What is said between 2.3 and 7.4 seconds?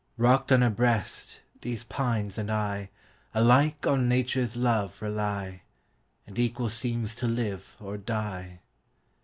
and IAlike on Nature's love rely; And equal seems to